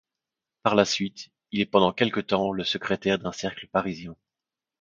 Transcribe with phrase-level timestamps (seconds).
[0.63, 4.15] Par la suite, il est pendant quelque temps le secrétaire d'un cercle parisien.